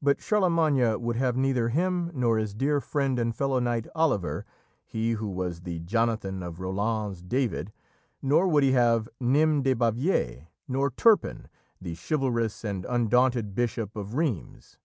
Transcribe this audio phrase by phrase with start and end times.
[0.00, 4.46] But Charlemagne would have neither him nor his dear friend and fellow knight, Oliver
[4.86, 7.72] he who was the Jonathan of Roland's David
[8.22, 11.48] nor would he have Naismes de Bavière, nor Turpin,
[11.80, 14.78] "the chivalrous and undaunted Bishop of Rheims."